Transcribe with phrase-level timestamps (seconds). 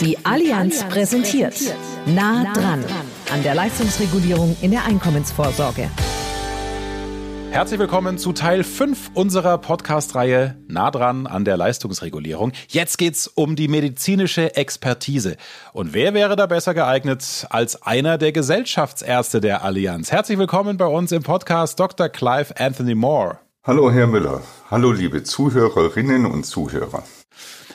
[0.00, 1.54] Die Allianz präsentiert
[2.06, 2.84] Nah dran
[3.32, 5.88] an der Leistungsregulierung in der Einkommensvorsorge.
[7.50, 12.52] Herzlich willkommen zu Teil 5 unserer Podcast-Reihe Nah dran an der Leistungsregulierung.
[12.68, 15.36] Jetzt geht's um die medizinische Expertise.
[15.72, 20.10] Und wer wäre da besser geeignet als einer der Gesellschaftsärzte der Allianz?
[20.10, 22.08] Herzlich willkommen bei uns im Podcast Dr.
[22.08, 23.38] Clive Anthony Moore.
[23.64, 24.40] Hallo, Herr Müller.
[24.70, 27.04] Hallo, liebe Zuhörerinnen und Zuhörer.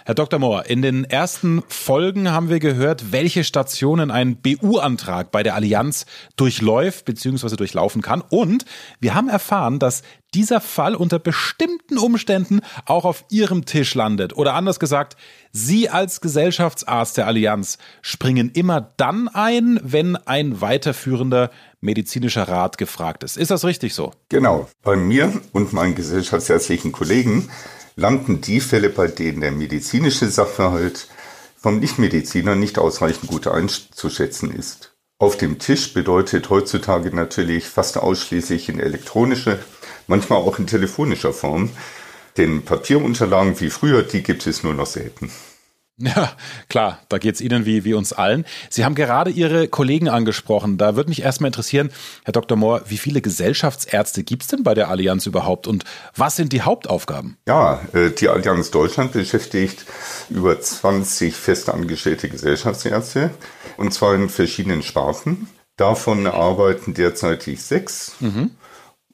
[0.08, 0.40] Herr Dr.
[0.40, 6.06] Mohr, in den ersten Folgen haben wir gehört, welche Stationen ein BU-Antrag bei der Allianz
[6.38, 7.58] durchläuft bzw.
[7.58, 8.24] durchlaufen kann.
[8.30, 8.64] Und
[9.02, 10.04] wir haben erfahren, dass
[10.34, 14.38] dieser Fall unter bestimmten Umständen auch auf Ihrem Tisch landet.
[14.38, 15.18] Oder anders gesagt,
[15.52, 21.52] Sie als Gesellschaftsarzt der Allianz springen immer dann ein, wenn ein weiterführender
[21.82, 23.36] medizinischer Rat gefragt ist.
[23.36, 24.14] Ist das richtig so?
[24.30, 24.70] Genau.
[24.84, 27.50] Bei mir und meinen gesellschaftsärztlichen Kollegen
[27.98, 31.10] landen die Fälle, bei denen der medizinische Sachverhalt
[31.58, 34.94] vom Nichtmediziner nicht ausreichend gut einzuschätzen ist.
[35.20, 39.58] Auf dem Tisch bedeutet heutzutage natürlich fast ausschließlich in elektronischer,
[40.06, 41.72] manchmal auch in telefonischer Form.
[42.38, 45.32] Denn Papierunterlagen wie früher, die gibt es nur noch selten.
[46.00, 46.32] Ja,
[46.70, 48.46] klar, da geht's Ihnen wie, wie uns allen.
[48.70, 50.78] Sie haben gerade Ihre Kollegen angesprochen.
[50.78, 51.90] Da würde mich erstmal interessieren,
[52.24, 52.56] Herr Dr.
[52.56, 57.38] Mohr, wie viele Gesellschaftsärzte gibt's denn bei der Allianz überhaupt und was sind die Hauptaufgaben?
[57.48, 59.86] Ja, äh, die Allianz Deutschland beschäftigt
[60.30, 63.32] über 20 festangestellte Gesellschaftsärzte
[63.78, 65.48] und zwar in verschiedenen Sparten.
[65.78, 68.14] Davon arbeiten derzeitig sechs.
[68.20, 68.52] Mhm.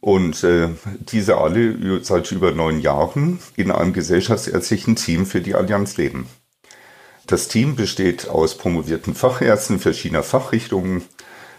[0.02, 0.68] Und äh,
[1.00, 6.28] diese alle seit über neun Jahren in einem gesellschaftsärztlichen Team für die Allianz leben.
[7.28, 11.04] Das Team besteht aus promovierten Fachärzten verschiedener Fachrichtungen.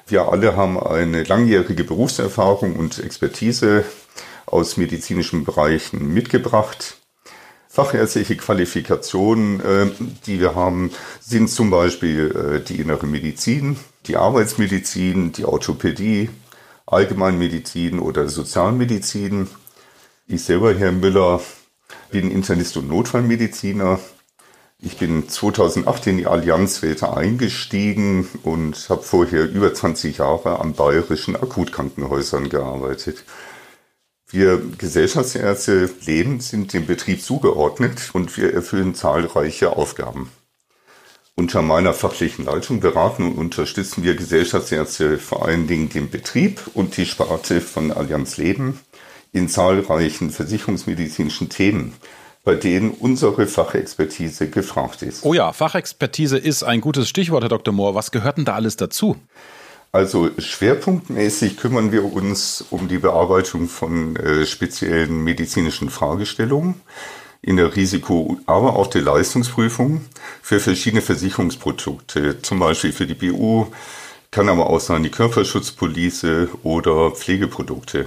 [0.06, 3.84] Wir alle haben eine langjährige Berufserfahrung und Expertise
[4.44, 6.98] aus medizinischen Bereichen mitgebracht.
[7.68, 9.90] Fachärztliche Qualifikationen, äh,
[10.26, 16.30] die wir haben, sind zum Beispiel äh, die innere Medizin, die Arbeitsmedizin, die Orthopädie,
[16.86, 19.48] Allgemeinmedizin oder Sozialmedizin.
[20.28, 21.40] Ich selber, Herr Müller,
[22.10, 23.98] bin Internist und Notfallmediziner.
[24.86, 31.36] Ich bin 2008 in die Allianzwelt eingestiegen und habe vorher über 20 Jahre an bayerischen
[31.36, 33.24] Akutkrankenhäusern gearbeitet.
[34.28, 40.30] Wir Gesellschaftsärzte leben, sind dem Betrieb zugeordnet und wir erfüllen zahlreiche Aufgaben.
[41.34, 46.98] Unter meiner fachlichen Leitung beraten und unterstützen wir Gesellschaftsärzte vor allen Dingen den Betrieb und
[46.98, 48.80] die Sparte von Allianz Leben
[49.32, 51.94] in zahlreichen versicherungsmedizinischen Themen
[52.44, 55.24] bei denen unsere Fachexpertise gefragt ist.
[55.24, 57.72] Oh ja, Fachexpertise ist ein gutes Stichwort, Herr Dr.
[57.72, 57.94] Mohr.
[57.94, 59.16] Was gehört denn da alles dazu?
[59.92, 66.74] Also schwerpunktmäßig kümmern wir uns um die Bearbeitung von äh, speziellen medizinischen Fragestellungen
[67.40, 70.04] in der Risiko, aber auch der Leistungsprüfung
[70.42, 73.66] für verschiedene Versicherungsprodukte, zum Beispiel für die BU,
[74.30, 78.06] kann aber auch sein die Körperschutzpolice oder Pflegeprodukte.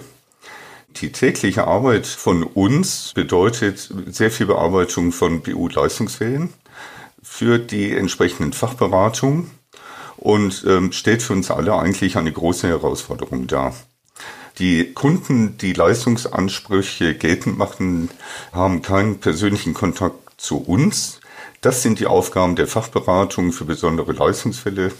[1.02, 6.52] Die tägliche Arbeit von uns bedeutet sehr viel Bearbeitung von BU-Leistungsfällen
[7.22, 9.52] für die entsprechenden Fachberatungen
[10.16, 13.76] und ähm, stellt für uns alle eigentlich eine große Herausforderung dar.
[14.58, 18.10] Die Kunden, die Leistungsansprüche geltend machen,
[18.52, 21.20] haben keinen persönlichen Kontakt zu uns.
[21.62, 24.92] Das sind die Aufgaben der Fachberatung für besondere Leistungsfälle.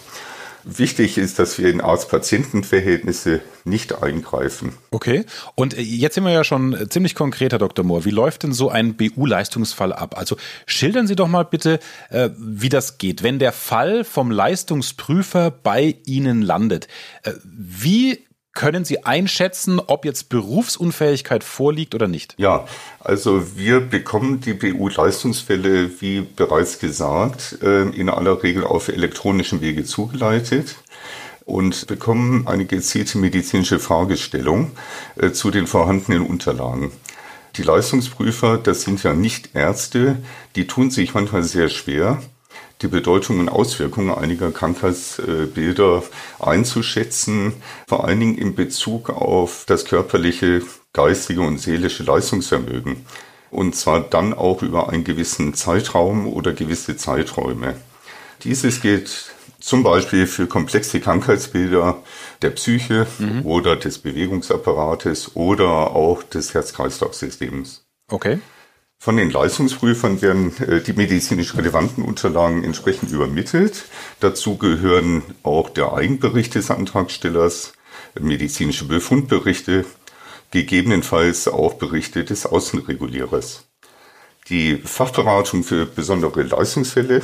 [0.64, 4.74] Wichtig ist, dass wir in Arzt-Patienten-Verhältnisse nicht eingreifen.
[4.90, 5.24] Okay.
[5.54, 7.84] Und äh, jetzt sind wir ja schon ziemlich konkret, Herr Dr.
[7.84, 8.04] Mohr.
[8.04, 10.16] Wie läuft denn so ein BU-Leistungsfall ab?
[10.18, 10.36] Also
[10.66, 11.80] schildern Sie doch mal bitte,
[12.10, 13.22] äh, wie das geht.
[13.22, 16.88] Wenn der Fall vom Leistungsprüfer bei Ihnen landet,
[17.22, 18.27] äh, wie
[18.58, 22.34] können Sie einschätzen, ob jetzt Berufsunfähigkeit vorliegt oder nicht?
[22.38, 22.66] Ja,
[22.98, 29.84] also wir bekommen die BU-Leistungsfälle, wie bereits gesagt, äh, in aller Regel auf elektronischen Wege
[29.84, 30.74] zugeleitet
[31.44, 34.72] und bekommen eine gezielte medizinische Fragestellung
[35.14, 36.90] äh, zu den vorhandenen Unterlagen.
[37.54, 40.16] Die Leistungsprüfer, das sind ja nicht Ärzte,
[40.56, 42.20] die tun sich manchmal sehr schwer,
[42.82, 46.02] die Bedeutung und Auswirkungen einiger Krankheitsbilder
[46.38, 47.54] einzuschätzen,
[47.88, 50.62] vor allen Dingen in Bezug auf das körperliche,
[50.92, 53.04] geistige und seelische Leistungsvermögen.
[53.50, 57.76] Und zwar dann auch über einen gewissen Zeitraum oder gewisse Zeiträume.
[58.44, 62.02] Dieses gilt zum Beispiel für komplexe Krankheitsbilder
[62.42, 63.44] der Psyche mhm.
[63.44, 67.84] oder des Bewegungsapparates oder auch des Herz-Kreislauf-Systems.
[68.10, 68.38] Okay.
[69.00, 73.84] Von den Leistungsprüfern werden äh, die medizinisch relevanten Unterlagen entsprechend übermittelt.
[74.18, 77.74] Dazu gehören auch der Eigenbericht des Antragstellers,
[78.18, 79.84] medizinische Befundberichte,
[80.50, 83.68] gegebenenfalls auch Berichte des Außenregulierers.
[84.48, 87.22] Die Fachberatung für besondere Leistungsfälle,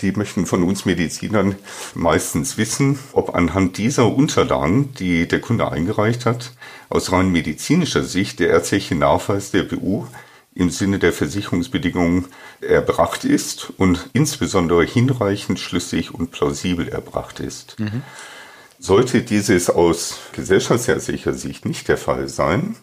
[0.00, 1.56] die möchten von uns Medizinern
[1.94, 6.52] meistens wissen, ob anhand dieser Unterlagen, die der Kunde eingereicht hat,
[6.88, 10.06] aus rein medizinischer Sicht der ärztliche Nachweis der BU
[10.54, 12.26] im Sinne der Versicherungsbedingungen
[12.60, 17.78] erbracht ist und insbesondere hinreichend schlüssig und plausibel erbracht ist.
[17.80, 18.02] Mhm.
[18.84, 22.76] Sollte dieses aus gesellschaftsärztlicher Sicht nicht der Fall sein,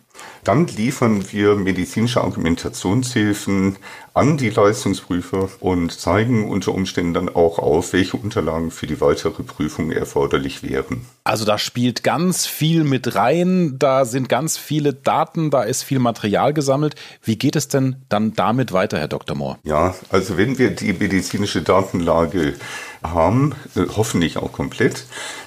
[0.43, 3.77] dann liefern wir medizinische Argumentationshilfen
[4.15, 9.43] an die Leistungsprüfer und zeigen unter Umständen dann auch auf, welche Unterlagen für die weitere
[9.43, 11.05] Prüfung erforderlich wären.
[11.23, 15.99] Also da spielt ganz viel mit rein, da sind ganz viele Daten, da ist viel
[15.99, 16.95] Material gesammelt.
[17.23, 19.37] Wie geht es denn dann damit weiter, Herr Dr.
[19.37, 19.59] Mohr?
[19.63, 22.55] Ja, also wenn wir die medizinische Datenlage
[23.03, 25.05] haben, äh, hoffentlich auch komplett,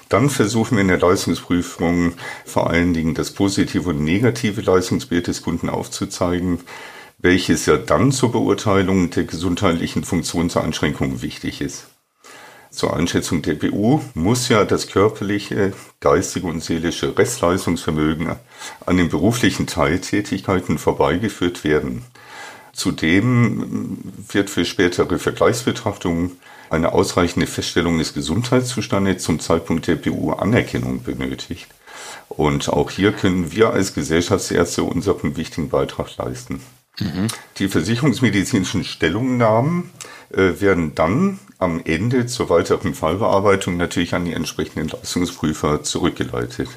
[0.09, 2.13] dann versuchen wir in der Leistungsprüfung
[2.45, 6.59] vor allen Dingen das positive und negative Leistungsbild des Kunden aufzuzeigen,
[7.17, 11.87] welches ja dann zur Beurteilung der gesundheitlichen Funktionseinschränkungen wichtig ist.
[12.75, 15.71] Zur Einschätzung der BU muss ja das körperliche,
[16.01, 18.35] geistige und seelische Restleistungsvermögen
[18.85, 22.03] an den beruflichen Teiltätigkeiten vorbeigeführt werden.
[22.73, 23.97] Zudem
[24.27, 26.33] wird für spätere Vergleichsbetrachtungen
[26.69, 31.67] eine ausreichende Feststellung des Gesundheitszustandes zum Zeitpunkt der BU-Anerkennung benötigt.
[32.29, 36.61] Und auch hier können wir als Gesellschaftsärzte unseren wichtigen Beitrag leisten.
[36.99, 37.27] Mhm.
[37.57, 39.91] Die versicherungsmedizinischen Stellungnahmen
[40.31, 46.69] äh, werden dann am Ende zur weiteren Fallbearbeitung natürlich an die entsprechenden Leistungsprüfer zurückgeleitet.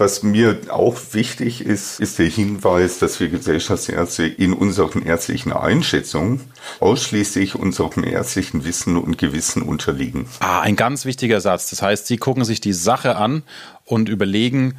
[0.00, 6.40] Was mir auch wichtig ist, ist der Hinweis, dass wir Gesellschaftsärzte in unseren ärztlichen Einschätzungen
[6.80, 10.26] ausschließlich unserem ärztlichen Wissen und Gewissen unterliegen.
[10.38, 11.68] Ah, ein ganz wichtiger Satz.
[11.68, 13.42] Das heißt, Sie gucken sich die Sache an
[13.84, 14.78] und überlegen,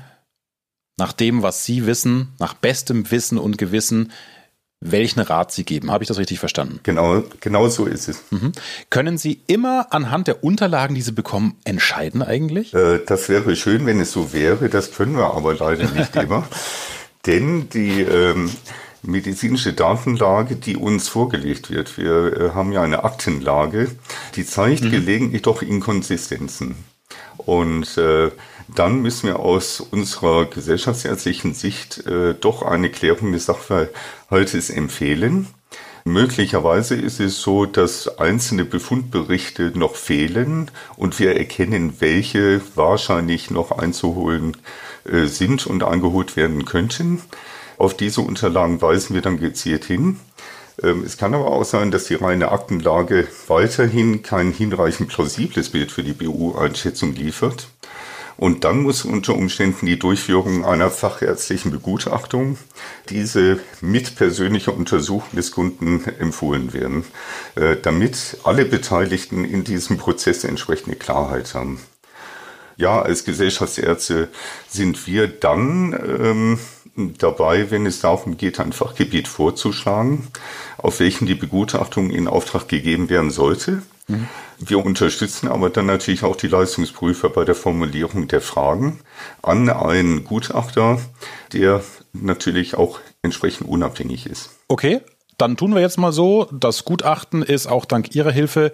[0.98, 4.12] nach dem, was Sie wissen, nach bestem Wissen und Gewissen,
[4.82, 5.92] welchen Rat Sie geben.
[5.92, 6.80] Habe ich das richtig verstanden?
[6.84, 8.24] Genau, genau so ist es.
[8.32, 8.52] Mhm.
[8.90, 12.74] Können Sie immer anhand der Unterlagen, die Sie bekommen, entscheiden eigentlich?
[12.74, 14.70] Äh, das wäre schön, wenn es so wäre.
[14.70, 16.48] Das können wir aber leider nicht immer.
[17.28, 18.50] Denn die ähm,
[19.04, 23.92] medizinische Datenlage, die uns vorgelegt wird, wir äh, haben ja eine Aktenlage,
[24.36, 24.92] die zeigt mhm.
[24.92, 26.76] gelegentlich doch Inkonsistenzen.
[27.46, 28.32] Und äh,
[28.74, 35.48] dann müssen wir aus unserer gesellschaftsärztlichen Sicht äh, doch eine Klärung des Sachverhaltes empfehlen.
[36.04, 43.72] Möglicherweise ist es so, dass einzelne Befundberichte noch fehlen und wir erkennen, welche wahrscheinlich noch
[43.72, 44.58] einzuholen
[45.04, 47.22] äh, sind und eingeholt werden könnten.
[47.78, 50.20] Auf diese Unterlagen weisen wir dann gezielt hin.
[50.84, 55.92] Ähm, es kann aber auch sein, dass die reine Aktenlage weiterhin kein hinreichend plausibles Bild
[55.92, 57.68] für die BU-Einschätzung liefert.
[58.38, 62.58] Und dann muss unter Umständen die Durchführung einer fachärztlichen Begutachtung,
[63.10, 67.04] diese mit persönlicher Untersuchung des Kunden empfohlen werden,
[67.56, 71.82] äh, damit alle Beteiligten in diesem Prozess entsprechende Klarheit haben.
[72.78, 74.30] Ja, als Gesellschaftsärzte
[74.68, 76.60] sind wir dann ähm,
[76.96, 80.28] dabei, wenn es darum geht, ein Fachgebiet vorzuschlagen,
[80.78, 83.82] auf welchem die Begutachtung in Auftrag gegeben werden sollte.
[84.08, 84.28] Mhm.
[84.60, 89.00] Wir unterstützen aber dann natürlich auch die Leistungsprüfer bei der Formulierung der Fragen
[89.42, 91.00] an einen Gutachter,
[91.54, 91.82] der
[92.14, 94.52] natürlich auch entsprechend unabhängig ist.
[94.68, 95.02] Okay,
[95.38, 96.48] dann tun wir jetzt mal so.
[96.52, 98.72] Das Gutachten ist auch dank Ihrer Hilfe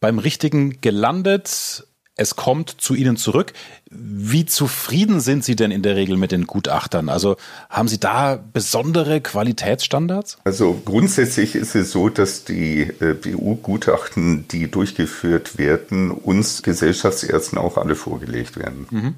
[0.00, 3.52] beim Richtigen gelandet es kommt zu Ihnen zurück.
[3.90, 7.08] Wie zufrieden sind Sie denn in der Regel mit den Gutachtern?
[7.08, 7.36] Also
[7.70, 10.38] haben Sie da besondere Qualitätsstandards?
[10.44, 17.78] Also grundsätzlich ist es so, dass die äh, BU-Gutachten, die durchgeführt werden, uns Gesellschaftsärzten auch
[17.78, 18.86] alle vorgelegt werden.
[18.90, 19.14] Mhm.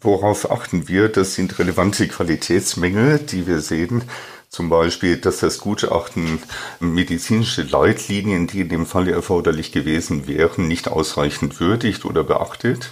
[0.00, 1.10] Worauf achten wir?
[1.10, 4.02] Das sind relevante Qualitätsmängel, die wir sehen.
[4.50, 6.42] Zum Beispiel, dass das Gutachten
[6.80, 12.90] medizinische Leitlinien, die in dem Fall erforderlich gewesen wären, nicht ausreichend würdigt oder beachtet.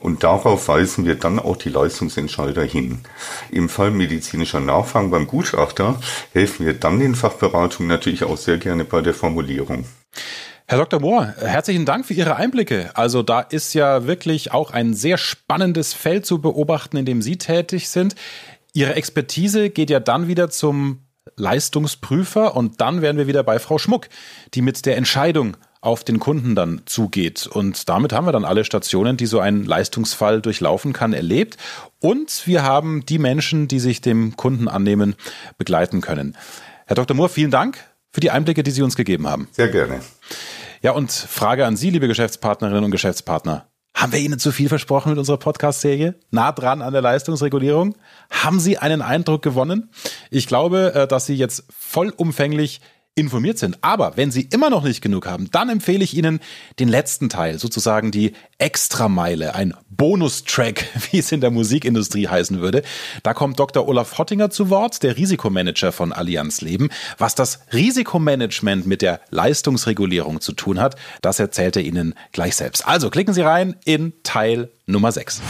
[0.00, 2.98] Und darauf weisen wir dann auch die Leistungsentscheider hin.
[3.52, 6.00] Im Fall medizinischer Nachfragen beim Gutachter
[6.32, 9.84] helfen wir dann den Fachberatungen natürlich auch sehr gerne bei der Formulierung.
[10.66, 11.00] Herr Dr.
[11.00, 12.90] Mohr, herzlichen Dank für Ihre Einblicke.
[12.94, 17.38] Also da ist ja wirklich auch ein sehr spannendes Feld zu beobachten, in dem Sie
[17.38, 18.16] tätig sind.
[18.72, 21.00] Ihre Expertise geht ja dann wieder zum
[21.36, 24.08] Leistungsprüfer und dann wären wir wieder bei Frau Schmuck,
[24.54, 27.46] die mit der Entscheidung auf den Kunden dann zugeht.
[27.46, 31.56] Und damit haben wir dann alle Stationen, die so ein Leistungsfall durchlaufen kann, erlebt.
[32.00, 35.14] Und wir haben die Menschen, die sich dem Kunden annehmen,
[35.56, 36.36] begleiten können.
[36.86, 37.16] Herr Dr.
[37.16, 37.78] Moore, vielen Dank
[38.10, 39.48] für die Einblicke, die Sie uns gegeben haben.
[39.52, 40.00] Sehr gerne.
[40.82, 43.68] Ja, und Frage an Sie, liebe Geschäftspartnerinnen und Geschäftspartner.
[43.98, 46.14] Haben wir Ihnen zu viel versprochen mit unserer Podcast-Serie?
[46.30, 47.96] Nah dran an der Leistungsregulierung?
[48.30, 49.90] Haben Sie einen Eindruck gewonnen?
[50.30, 52.80] Ich glaube, äh, dass Sie jetzt vollumfänglich
[53.18, 53.78] informiert sind.
[53.82, 56.40] Aber wenn Sie immer noch nicht genug haben, dann empfehle ich Ihnen
[56.78, 62.82] den letzten Teil, sozusagen die Extrameile, ein Bonustrack, wie es in der Musikindustrie heißen würde.
[63.22, 63.86] Da kommt Dr.
[63.88, 66.88] Olaf Hottinger zu Wort, der Risikomanager von Allianz Leben.
[67.18, 72.86] Was das Risikomanagement mit der Leistungsregulierung zu tun hat, das erzählt er Ihnen gleich selbst.
[72.86, 75.42] Also klicken Sie rein in Teil Nummer 6.